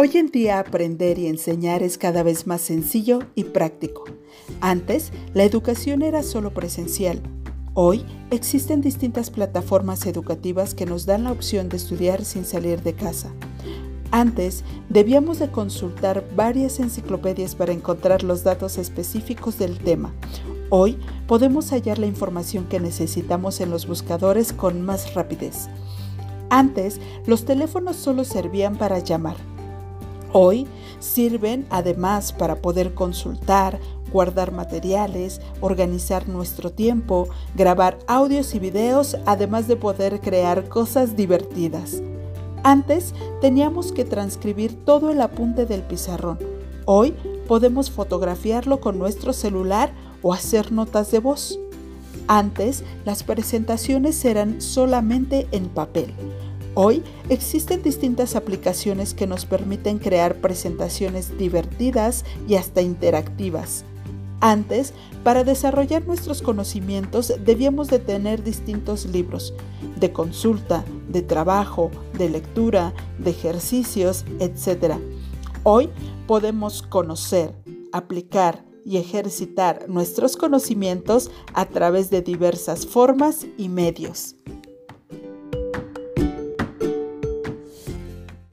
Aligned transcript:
Hoy 0.00 0.12
en 0.14 0.30
día 0.30 0.60
aprender 0.60 1.18
y 1.18 1.26
enseñar 1.26 1.82
es 1.82 1.98
cada 1.98 2.22
vez 2.22 2.46
más 2.46 2.60
sencillo 2.60 3.18
y 3.34 3.42
práctico. 3.42 4.04
Antes, 4.60 5.10
la 5.34 5.42
educación 5.42 6.02
era 6.02 6.22
solo 6.22 6.54
presencial. 6.54 7.20
Hoy 7.74 8.06
existen 8.30 8.80
distintas 8.80 9.32
plataformas 9.32 10.06
educativas 10.06 10.72
que 10.74 10.86
nos 10.86 11.04
dan 11.04 11.24
la 11.24 11.32
opción 11.32 11.68
de 11.68 11.78
estudiar 11.78 12.24
sin 12.24 12.44
salir 12.44 12.80
de 12.84 12.94
casa. 12.94 13.34
Antes, 14.12 14.62
debíamos 14.88 15.40
de 15.40 15.50
consultar 15.50 16.24
varias 16.36 16.78
enciclopedias 16.78 17.56
para 17.56 17.72
encontrar 17.72 18.22
los 18.22 18.44
datos 18.44 18.78
específicos 18.78 19.58
del 19.58 19.80
tema. 19.80 20.14
Hoy 20.70 20.96
podemos 21.26 21.72
hallar 21.72 21.98
la 21.98 22.06
información 22.06 22.68
que 22.68 22.78
necesitamos 22.78 23.60
en 23.60 23.70
los 23.70 23.88
buscadores 23.88 24.52
con 24.52 24.80
más 24.80 25.14
rapidez. 25.14 25.68
Antes, 26.50 27.00
los 27.26 27.44
teléfonos 27.44 27.96
solo 27.96 28.22
servían 28.22 28.78
para 28.78 29.00
llamar. 29.00 29.57
Hoy 30.32 30.66
sirven 31.00 31.66
además 31.70 32.32
para 32.32 32.56
poder 32.56 32.94
consultar, 32.94 33.78
guardar 34.12 34.52
materiales, 34.52 35.40
organizar 35.60 36.28
nuestro 36.28 36.70
tiempo, 36.70 37.28
grabar 37.54 37.98
audios 38.06 38.54
y 38.54 38.58
videos, 38.58 39.16
además 39.26 39.68
de 39.68 39.76
poder 39.76 40.20
crear 40.20 40.68
cosas 40.68 41.16
divertidas. 41.16 42.02
Antes 42.62 43.14
teníamos 43.40 43.92
que 43.92 44.04
transcribir 44.04 44.84
todo 44.84 45.10
el 45.10 45.20
apunte 45.20 45.64
del 45.64 45.82
pizarrón. 45.82 46.38
Hoy 46.84 47.14
podemos 47.46 47.90
fotografiarlo 47.90 48.80
con 48.80 48.98
nuestro 48.98 49.32
celular 49.32 49.92
o 50.22 50.32
hacer 50.32 50.72
notas 50.72 51.10
de 51.10 51.20
voz. 51.20 51.58
Antes 52.26 52.84
las 53.04 53.22
presentaciones 53.22 54.22
eran 54.24 54.60
solamente 54.60 55.46
en 55.52 55.68
papel. 55.68 56.12
Hoy 56.80 57.02
existen 57.28 57.82
distintas 57.82 58.36
aplicaciones 58.36 59.12
que 59.12 59.26
nos 59.26 59.46
permiten 59.46 59.98
crear 59.98 60.36
presentaciones 60.36 61.36
divertidas 61.36 62.24
y 62.46 62.54
hasta 62.54 62.82
interactivas. 62.82 63.84
Antes, 64.38 64.92
para 65.24 65.42
desarrollar 65.42 66.06
nuestros 66.06 66.40
conocimientos 66.40 67.32
debíamos 67.44 67.88
de 67.88 67.98
tener 67.98 68.44
distintos 68.44 69.06
libros 69.06 69.54
de 69.96 70.12
consulta, 70.12 70.84
de 71.08 71.22
trabajo, 71.22 71.90
de 72.16 72.28
lectura, 72.28 72.94
de 73.18 73.30
ejercicios, 73.30 74.24
etc. 74.38 74.98
Hoy 75.64 75.90
podemos 76.28 76.82
conocer, 76.82 77.56
aplicar 77.90 78.64
y 78.84 78.98
ejercitar 78.98 79.88
nuestros 79.88 80.36
conocimientos 80.36 81.32
a 81.54 81.64
través 81.64 82.08
de 82.10 82.22
diversas 82.22 82.86
formas 82.86 83.48
y 83.56 83.68
medios. 83.68 84.36